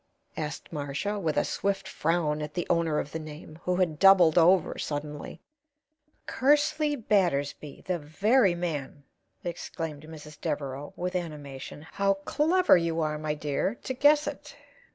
[0.35, 4.35] asked Marcia, with a swift frown at the owner of the name, who had doubled
[4.35, 5.39] over suddenly.
[6.25, 7.83] "Kersley Battersby.
[7.85, 9.03] The very man!"
[9.43, 10.41] exclaimed Mrs.
[10.41, 11.83] Devereaux, with animation.
[11.91, 14.55] "How clever you are, my dear, to guess it!